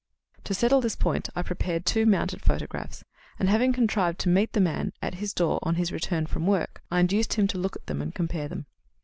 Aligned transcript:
To 0.45 0.55
settle 0.55 0.81
this 0.81 0.95
point, 0.95 1.29
I 1.35 1.43
prepared 1.43 1.85
two 1.85 2.07
mounted 2.07 2.41
photographs, 2.41 3.03
and 3.37 3.47
having 3.47 3.71
contrived 3.71 4.17
to 4.21 4.29
meet 4.29 4.53
the 4.53 4.59
man 4.59 4.93
at 4.99 5.13
his 5.21 5.31
door 5.31 5.59
on 5.61 5.75
his 5.75 5.91
return 5.91 6.25
from 6.25 6.47
work, 6.47 6.81
I 6.89 6.99
induced 7.01 7.33
him 7.35 7.45
to 7.49 7.59
look 7.59 7.75
at 7.75 7.85
them 7.85 8.01
and 8.01 8.11
compare 8.15 8.47
them. 8.47 8.65